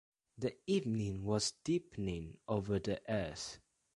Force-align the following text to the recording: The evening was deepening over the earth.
The 0.35 0.55
evening 0.65 1.25
was 1.25 1.53
deepening 1.63 2.39
over 2.47 2.79
the 2.79 3.03
earth. 3.07 3.59